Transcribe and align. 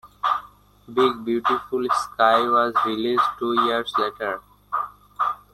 "Big 0.91 1.23
Beautiful 1.23 1.87
Sky" 1.91 2.39
was 2.49 2.73
released 2.87 3.21
two 3.37 3.53
years 3.67 3.93
later. 3.99 4.41